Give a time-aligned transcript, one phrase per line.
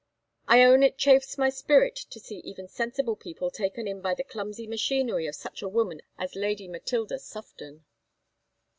[0.47, 4.23] I own it chafes my spirit to see even sensible people taken in by the
[4.23, 7.83] clumsy machinery of such a woman as Lady Matilda Sufton.